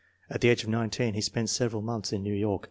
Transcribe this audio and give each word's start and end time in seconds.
At 0.31 0.41
the 0.41 0.49
age 0.49 0.63
of 0.63 0.69
19 0.69 1.13
he 1.13 1.21
spent 1.21 1.51
several 1.51 1.83
months 1.83 2.11
in 2.11 2.23
New 2.23 2.33
York. 2.33 2.59